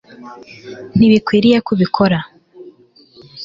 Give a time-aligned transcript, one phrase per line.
[0.97, 2.17] Ntibikenewe ko ubikora